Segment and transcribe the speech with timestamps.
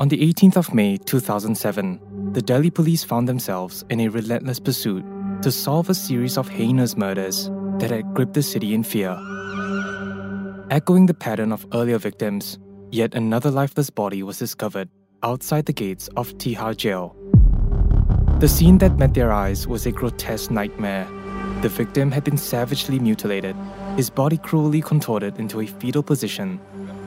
[0.00, 5.04] On the 18th of May 2007, the Delhi police found themselves in a relentless pursuit
[5.42, 9.18] to solve a series of heinous murders that had gripped the city in fear.
[10.70, 12.60] Echoing the pattern of earlier victims,
[12.92, 14.88] yet another lifeless body was discovered
[15.24, 17.16] outside the gates of Tihar jail.
[18.38, 21.08] The scene that met their eyes was a grotesque nightmare.
[21.60, 23.56] The victim had been savagely mutilated,
[23.96, 26.60] his body cruelly contorted into a fetal position,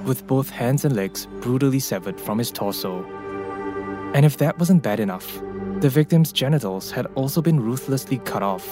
[0.05, 3.03] with both hands and legs brutally severed from his torso.
[4.13, 5.41] And if that wasn't bad enough,
[5.79, 8.65] the victim's genitals had also been ruthlessly cut off.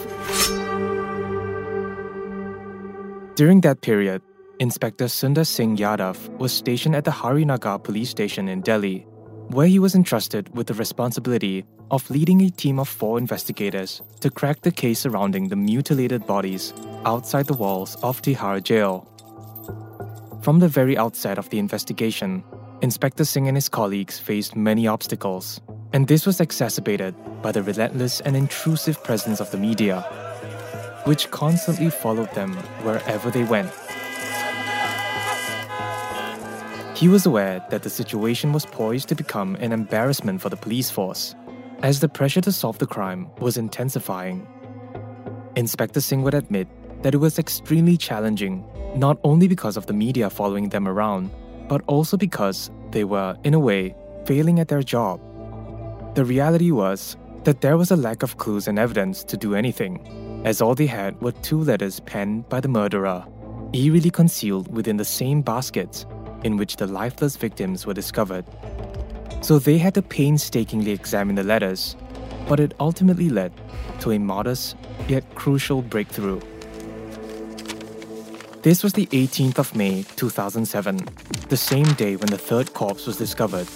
[3.35, 4.21] During that period,
[4.59, 9.07] Inspector Sundar Singh Yadav was stationed at the Harinagar police station in Delhi,
[9.47, 14.29] where he was entrusted with the responsibility of leading a team of four investigators to
[14.29, 16.73] crack the case surrounding the mutilated bodies
[17.05, 19.07] outside the walls of Tihar jail.
[20.41, 22.45] From the very outset of the investigation,
[22.81, 25.59] Inspector Singh and his colleagues faced many obstacles,
[25.91, 30.01] and this was exacerbated by the relentless and intrusive presence of the media,
[31.03, 33.69] which constantly followed them wherever they went.
[36.95, 40.89] He was aware that the situation was poised to become an embarrassment for the police
[40.89, 41.35] force,
[41.83, 44.47] as the pressure to solve the crime was intensifying.
[45.57, 46.69] Inspector Singh would admit
[47.03, 48.63] that it was extremely challenging,
[48.95, 51.29] not only because of the media following them around,
[51.67, 53.95] but also because they were, in a way,
[54.25, 55.19] failing at their job.
[56.15, 60.41] The reality was that there was a lack of clues and evidence to do anything,
[60.45, 63.25] as all they had were two letters penned by the murderer,
[63.73, 66.05] eerily concealed within the same baskets
[66.43, 68.45] in which the lifeless victims were discovered.
[69.41, 71.95] So they had to painstakingly examine the letters,
[72.47, 73.53] but it ultimately led
[74.01, 74.75] to a modest
[75.07, 76.41] yet crucial breakthrough.
[78.61, 80.99] This was the 18th of May 2007,
[81.47, 83.69] the same day when the third corpse was discovered.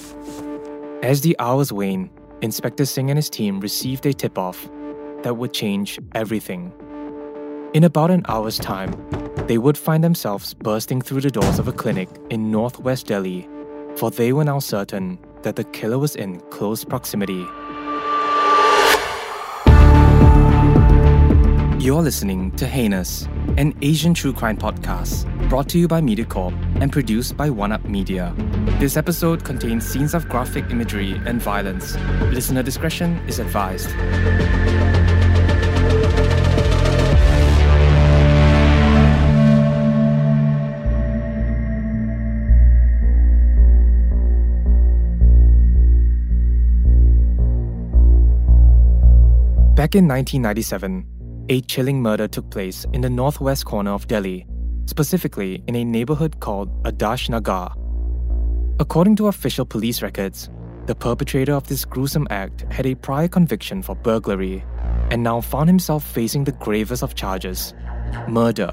[1.01, 2.09] As the hours waned,
[2.41, 4.69] Inspector Singh and his team received a tip off
[5.21, 6.73] that would change everything.
[7.73, 8.91] In about an hour's time,
[9.47, 13.47] they would find themselves bursting through the doors of a clinic in northwest Delhi,
[13.95, 17.45] for they were now certain that the killer was in close proximity.
[21.83, 23.27] You're listening to Heinous,
[23.57, 27.83] an Asian true crime podcast brought to you by MediaCorp and produced by One Up
[27.83, 28.33] Media.
[28.79, 31.97] This episode contains scenes of graphic imagery and violence.
[32.31, 33.89] Listener discretion is advised.
[49.75, 54.45] Back in 1997, a chilling murder took place in the northwest corner of Delhi,
[54.85, 57.75] specifically in a neighborhood called Adarsh Nagar.
[58.79, 60.49] According to official police records,
[60.85, 64.63] the perpetrator of this gruesome act had a prior conviction for burglary
[65.11, 67.73] and now found himself facing the gravest of charges
[68.27, 68.71] murder.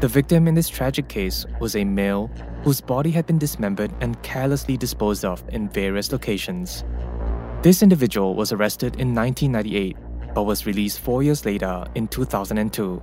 [0.00, 2.30] The victim in this tragic case was a male
[2.64, 6.84] whose body had been dismembered and carelessly disposed of in various locations.
[7.62, 9.96] This individual was arrested in 1998
[10.34, 13.02] but was released four years later in 2002,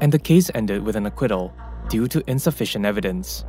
[0.00, 1.54] and the case ended with an acquittal
[1.88, 3.44] due to insufficient evidence.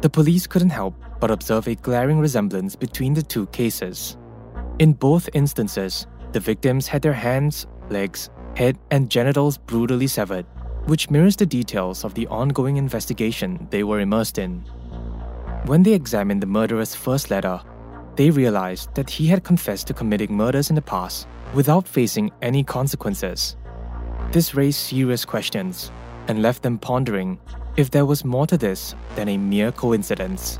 [0.00, 4.16] The police couldn't help but observe a glaring resemblance between the two cases.
[4.78, 10.46] In both instances, the victims had their hands, legs, head, and genitals brutally severed,
[10.86, 14.60] which mirrors the details of the ongoing investigation they were immersed in.
[15.66, 17.60] When they examined the murderer's first letter,
[18.18, 22.64] they realized that he had confessed to committing murders in the past without facing any
[22.64, 23.56] consequences.
[24.32, 25.92] This raised serious questions
[26.26, 27.38] and left them pondering
[27.76, 30.58] if there was more to this than a mere coincidence.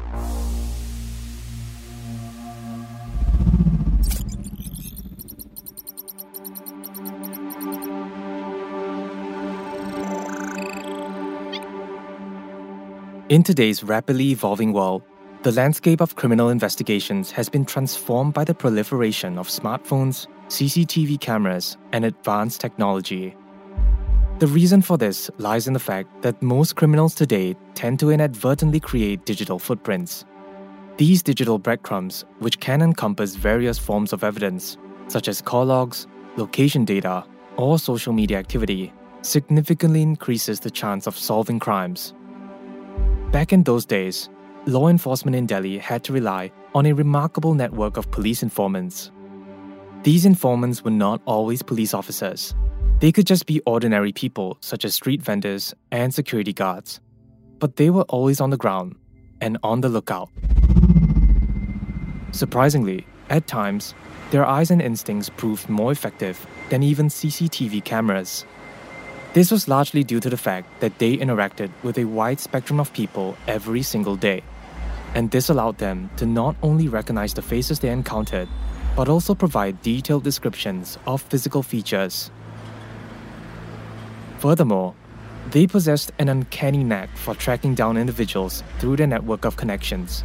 [13.29, 15.03] In today's rapidly evolving world,
[15.43, 21.77] the landscape of criminal investigations has been transformed by the proliferation of smartphones, CCTV cameras,
[21.93, 23.37] and advanced technology.
[24.41, 28.81] The reason for this lies in the fact that most criminals today tend to inadvertently
[28.81, 30.25] create digital footprints.
[30.97, 34.77] These digital breadcrumbs, which can encompass various forms of evidence,
[35.07, 37.25] such as call logs, location data,
[37.57, 38.93] or social media activity,
[39.23, 42.13] significantly increases the chance of solving crimes.
[43.31, 44.29] Back in those days,
[44.69, 49.11] law enforcement in Delhi had to rely on a remarkable network of police informants.
[50.03, 52.55] These informants were not always police officers.
[53.01, 57.01] They could just be ordinary people, such as street vendors and security guards.
[57.59, 58.97] But they were always on the ground
[59.41, 60.29] and on the lookout.
[62.33, 63.95] Surprisingly, at times,
[64.31, 68.45] their eyes and instincts proved more effective than even CCTV cameras.
[69.33, 72.93] This was largely due to the fact that they interacted with a wide spectrum of
[72.93, 74.43] people every single day,
[75.19, 78.49] and this allowed them to not only recognize the faces they encountered,
[78.95, 82.31] but also provide detailed descriptions of physical features.
[84.39, 84.95] Furthermore,
[85.51, 90.23] they possessed an uncanny knack for tracking down individuals through their network of connections,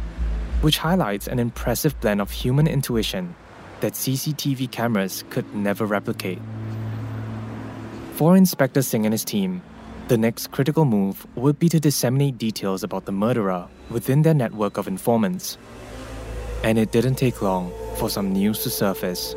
[0.60, 3.34] which highlights an impressive blend of human intuition
[3.80, 6.38] that CCTV cameras could never replicate.
[8.12, 9.60] For Inspector Singh and his team,
[10.08, 14.76] the next critical move would be to disseminate details about the murderer within their network
[14.76, 15.56] of informants.
[16.62, 19.34] And it didn't take long for some news to surface.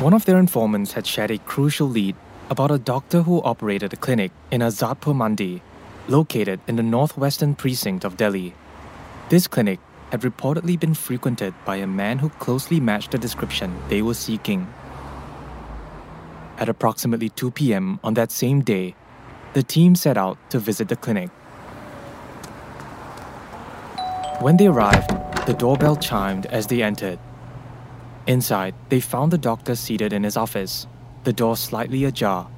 [0.00, 2.16] One of their informants had shared a crucial lead
[2.50, 5.62] about a doctor who operated a clinic in Azadpur Mandi,
[6.08, 8.54] located in the northwestern precinct of Delhi.
[9.28, 9.80] This clinic
[10.12, 14.72] had reportedly been frequented by a man who closely matched the description they were seeking.
[16.58, 17.98] At approximately 2 p.m.
[18.04, 18.94] on that same day,
[19.52, 21.30] the team set out to visit the clinic.
[24.40, 25.10] When they arrived,
[25.46, 27.18] the doorbell chimed as they entered.
[28.28, 30.86] Inside, they found the doctor seated in his office,
[31.24, 32.48] the door slightly ajar.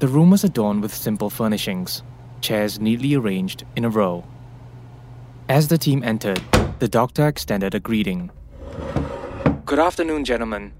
[0.00, 2.02] The room was adorned with simple furnishings,
[2.42, 4.24] chairs neatly arranged in a row.
[5.50, 6.40] As the team entered,
[6.78, 8.30] the doctor extended a greeting.
[9.66, 10.72] Good afternoon, gentlemen.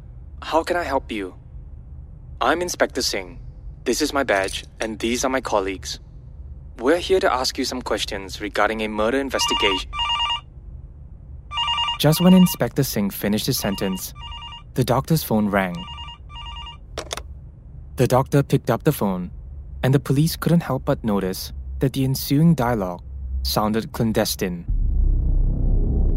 [0.42, 1.34] How can I help you?
[2.40, 3.40] I'm Inspector Singh.
[3.82, 5.98] This is my badge, and these are my colleagues.
[6.78, 9.90] We're here to ask you some questions regarding a murder investigation.
[11.98, 14.14] Just when Inspector Singh finished his sentence,
[14.74, 15.74] the doctor's phone rang.
[17.96, 19.32] The doctor picked up the phone,
[19.82, 23.02] and the police couldn't help but notice that the ensuing dialogue
[23.42, 24.64] sounded clandestine.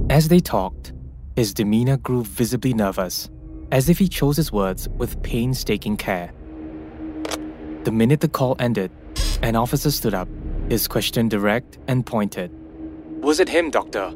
[0.10, 0.94] As they talked,
[1.36, 3.30] his demeanor grew visibly nervous,
[3.72, 6.32] as if he chose his words with painstaking care.
[7.84, 8.92] The minute the call ended,
[9.42, 10.28] an officer stood up,
[10.70, 12.52] his question direct and pointed.
[13.22, 14.14] Was it him, Doctor?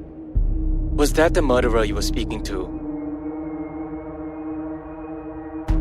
[0.94, 2.74] Was that the murderer you were speaking to?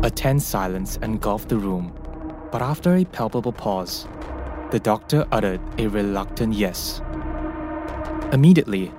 [0.03, 1.91] A tense silence engulfed the room,
[2.51, 4.07] but after a palpable pause,
[4.71, 7.01] the doctor uttered a reluctant yes.
[8.33, 8.91] Immediately,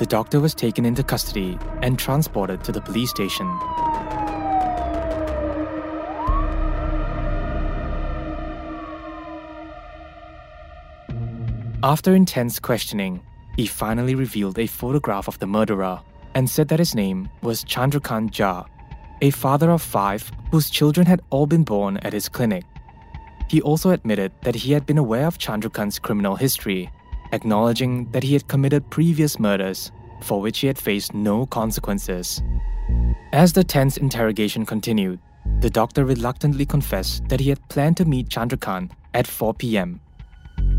[0.00, 3.46] the doctor was taken into custody and transported to the police station.
[11.82, 13.22] After intense questioning,
[13.56, 16.00] he finally revealed a photograph of the murderer
[16.34, 18.66] and said that his name was Chandrakant Jha,
[19.22, 22.64] a father of five whose children had all been born at his clinic.
[23.48, 26.90] He also admitted that he had been aware of Chandrakant's criminal history,
[27.32, 32.42] acknowledging that he had committed previous murders for which he had faced no consequences.
[33.32, 35.20] As the tense interrogation continued,
[35.60, 40.00] the doctor reluctantly confessed that he had planned to meet Chandrakant at 4 p.m.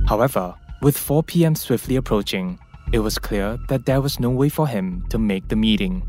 [0.08, 1.56] However, with 4 p.m.
[1.56, 2.60] swiftly approaching,
[2.94, 6.04] it was clear that there was no way for him to make the meeting.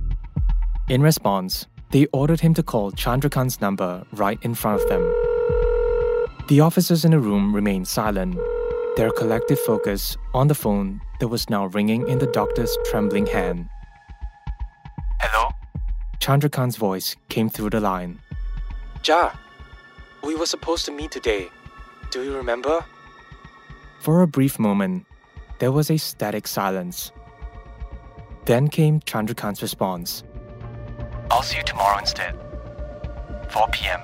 [0.89, 5.28] In response, they ordered him to call Chandrakant's number right in front of them.
[6.49, 8.39] The officers in the room remained silent,
[8.97, 13.69] their collective focus on the phone that was now ringing in the doctor's trembling hand.
[15.21, 15.49] Hello?
[16.21, 18.19] Chandrakant's voice came through the line.
[19.03, 19.37] Jha,
[20.25, 21.51] we were supposed to meet today.
[22.11, 22.83] Do you remember?
[24.01, 25.05] For a brief moment,
[25.59, 27.13] there was a static silence.
[28.47, 30.25] Then came Chandrakant's response.
[31.31, 32.35] I'll see you tomorrow instead.
[33.51, 34.01] 4 p.m.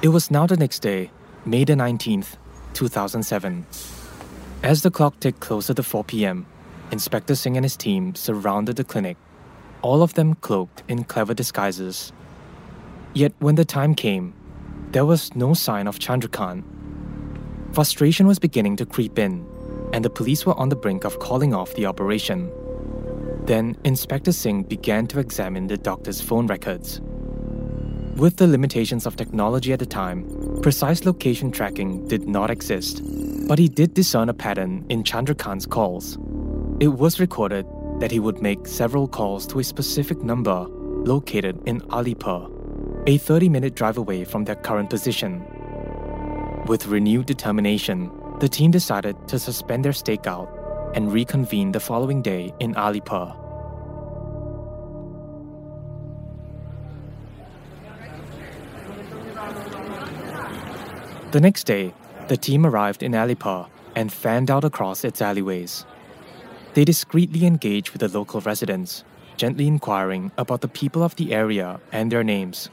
[0.00, 1.10] It was now the next day,
[1.44, 2.36] May the 19th,
[2.74, 3.66] 2007.
[4.62, 6.46] As the clock ticked closer to 4 p.m.,
[6.92, 9.16] Inspector Singh and his team surrounded the clinic,
[9.82, 12.12] all of them cloaked in clever disguises.
[13.12, 14.34] Yet when the time came,
[14.92, 16.62] there was no sign of Chandrakant.
[17.72, 19.44] Frustration was beginning to creep in,
[19.92, 22.52] and the police were on the brink of calling off the operation.
[23.46, 27.00] Then Inspector Singh began to examine the doctor's phone records.
[28.18, 30.26] With the limitations of technology at the time,
[30.60, 33.00] precise location tracking did not exist,
[33.46, 36.18] but he did discern a pattern in Chandrakant's calls.
[36.80, 37.64] It was recorded
[38.00, 42.50] that he would make several calls to a specific number located in Alipur,
[43.06, 45.44] a 30 minute drive away from their current position.
[46.66, 48.10] With renewed determination,
[48.40, 50.48] the team decided to suspend their stakeout
[50.96, 53.47] and reconvene the following day in Alipur.
[61.30, 61.92] The next day,
[62.28, 65.84] the team arrived in Alipur and fanned out across its alleyways.
[66.72, 69.04] They discreetly engaged with the local residents,
[69.36, 72.70] gently inquiring about the people of the area and their names.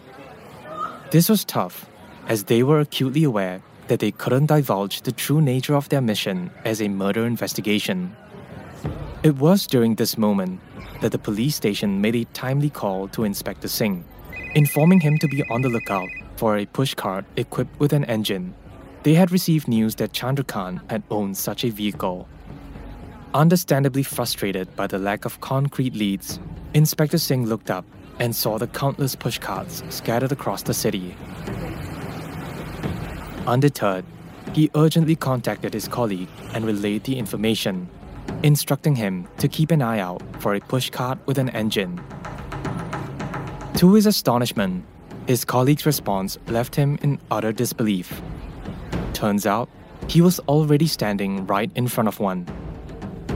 [1.12, 1.86] This was tough,
[2.30, 6.50] as they were acutely aware that they couldn't divulge the true nature of their mission
[6.64, 8.16] as a murder investigation.
[9.22, 10.62] It was during this moment
[11.02, 14.06] that the police station made a timely call to Inspector Singh,
[14.54, 18.54] informing him to be on the lookout for a pushcart equipped with an engine.
[19.04, 22.28] They had received news that Chandrakant had owned such a vehicle.
[23.34, 26.40] Understandably frustrated by the lack of concrete leads,
[26.74, 27.86] Inspector Singh looked up
[28.20, 31.16] and saw the countless pushcarts scattered across the city.
[33.46, 34.06] Undeterred,
[34.54, 37.90] he urgently contacted his colleague and relayed the information,
[38.42, 42.02] instructing him to keep an eye out for a pushcart with an engine.
[43.78, 44.86] To his astonishment,
[45.28, 48.22] his colleague's response left him in utter disbelief.
[49.14, 49.70] Turns out,
[50.08, 52.48] he was already standing right in front of one.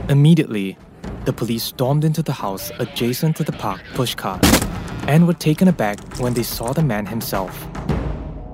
[0.08, 0.78] Immediately,
[1.24, 4.40] the police stormed into the house adjacent to the parked pushcart
[5.08, 7.66] and were taken aback when they saw the man himself,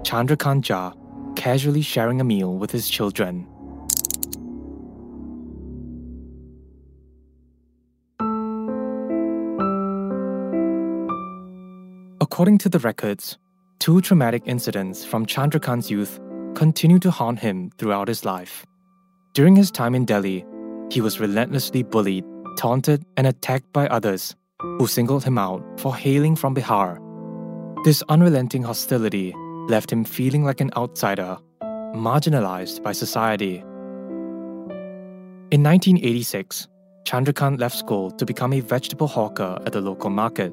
[0.02, 0.95] Chandrakant Jha,
[1.37, 3.47] casually sharing a meal with his children.
[12.37, 13.38] According to the records,
[13.78, 16.21] two traumatic incidents from Chandrakant's youth
[16.55, 18.66] continue to haunt him throughout his life.
[19.33, 20.45] During his time in Delhi,
[20.90, 22.26] he was relentlessly bullied,
[22.59, 26.99] taunted, and attacked by others who singled him out for hailing from Bihar.
[27.85, 29.33] This unrelenting hostility
[29.71, 31.38] left him feeling like an outsider,
[31.95, 33.61] marginalized by society.
[35.50, 36.69] In 1986,
[37.05, 40.52] Chandrakant left school to become a vegetable hawker at the local market,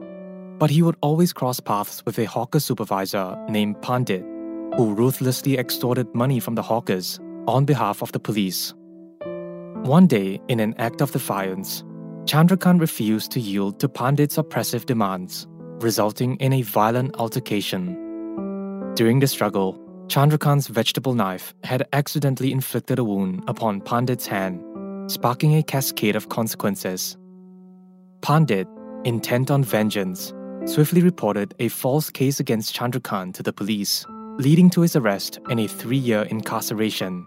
[0.60, 4.24] but he would always cross paths with a hawker supervisor named Pandit,
[4.76, 8.74] who ruthlessly extorted money from the hawkers on behalf of the police.
[9.84, 11.84] One day, in an act of defiance,
[12.26, 15.46] Chandrakant refused to yield to Pandit's oppressive demands,
[15.82, 17.98] resulting in a violent altercation.
[18.96, 24.64] During the struggle, Chandrakant's vegetable knife had accidentally inflicted a wound upon Pandit's hand,
[25.12, 27.18] sparking a cascade of consequences.
[28.22, 28.68] Pandit,
[29.04, 30.34] intent on vengeance,
[30.66, 34.06] swiftly reported a false case against Chandrakant to the police,
[34.38, 37.26] leading to his arrest and a three year incarceration.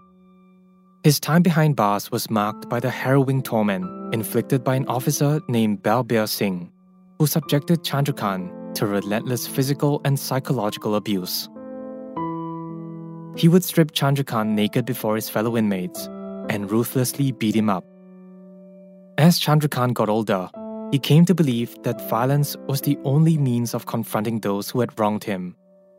[1.03, 5.83] His time behind bars was marked by the harrowing torment inflicted by an officer named
[5.83, 6.71] Balbir Singh,
[7.19, 11.47] who subjected Chandrakant to relentless physical and psychological abuse.
[13.35, 16.07] He would strip Chandrakant naked before his fellow inmates
[16.49, 17.85] and ruthlessly beat him up.
[19.17, 20.49] As Chandrakant got older,
[20.91, 24.97] he came to believe that violence was the only means of confronting those who had
[24.99, 25.55] wronged him,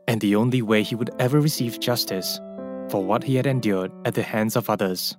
[0.06, 2.40] and the only way he would ever receive justice
[2.88, 5.16] for what he had endured at the hands of others.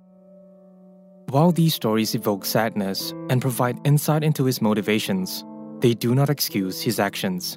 [1.28, 5.44] While these stories evoke sadness and provide insight into his motivations,
[5.78, 7.56] they do not excuse his actions.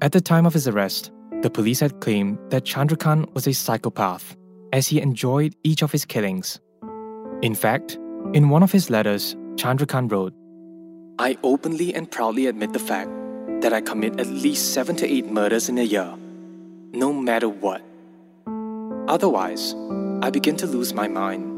[0.00, 1.12] At the time of his arrest,
[1.42, 4.34] the police had claimed that Chandrakant was a psychopath,
[4.72, 6.58] as he enjoyed each of his killings.
[7.42, 7.98] In fact,
[8.32, 10.32] in one of his letters, Chandrakant wrote,
[11.18, 13.10] I openly and proudly admit the fact
[13.62, 16.14] that I commit at least seven to eight murders in a year,
[16.92, 17.82] no matter what.
[19.08, 19.74] Otherwise,
[20.20, 21.54] I begin to lose my mind.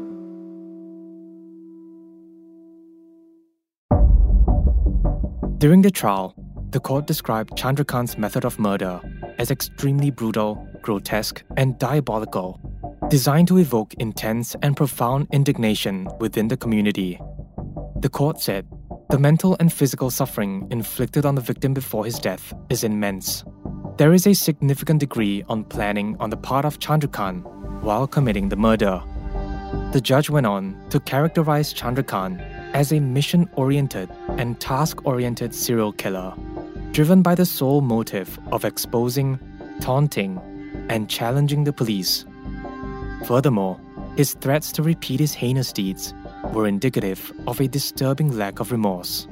[5.59, 6.35] During the trial,
[6.69, 9.01] the court described Chandrakant's method of murder
[9.39, 12.61] as extremely brutal, grotesque, and diabolical,
[13.09, 17.19] designed to evoke intense and profound indignation within the community.
[17.99, 18.65] The court said
[19.09, 23.43] the mental and physical suffering inflicted on the victim before his death is immense.
[23.97, 27.43] There is a significant degree on planning on the part of Chandrakant
[27.81, 29.01] while committing the murder.
[29.93, 32.39] The judge went on to characterize Chandrakant
[32.73, 36.35] as a mission oriented and task oriented serial killer
[36.91, 39.39] driven by the sole motive of exposing,
[39.79, 40.39] taunting,
[40.89, 42.25] and challenging the police.
[43.25, 43.79] Furthermore,
[44.15, 46.13] his threats to repeat his heinous deeds
[46.53, 49.27] were indicative of a disturbing lack of remorse.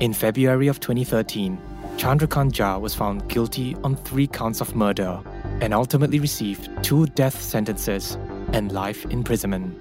[0.00, 1.58] In February of 2013,
[1.96, 5.20] Chandrakant Jha was found guilty on three counts of murder
[5.60, 8.16] and ultimately received two death sentences
[8.52, 9.76] and life imprisonment.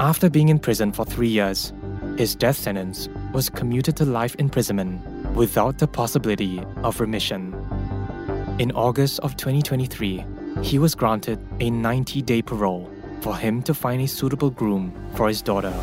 [0.00, 1.72] After being in prison for three years,
[2.16, 7.54] his death sentence was commuted to life imprisonment without the possibility of remission.
[8.58, 10.24] In August of 2023,
[10.62, 12.90] he was granted a 90 day parole
[13.22, 15.74] for him to find a suitable groom for his daughter.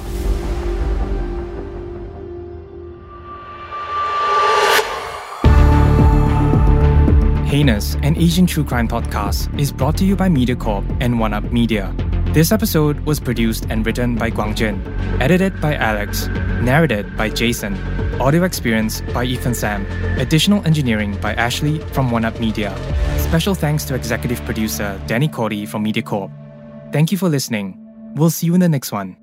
[7.54, 11.94] Heinous, an Asian true crime podcast, is brought to you by MediaCorp and OneUp Media.
[12.34, 14.82] This episode was produced and written by Guangjin,
[15.22, 16.28] edited by Alex,
[16.64, 17.76] narrated by Jason,
[18.20, 19.86] audio experience by Ethan Sam,
[20.18, 22.76] additional engineering by Ashley from OneUp Media.
[23.20, 26.43] Special thanks to executive producer Danny Cordy from MediaCorp.
[26.94, 27.76] Thank you for listening.
[28.16, 29.18] We'll see you in the next one.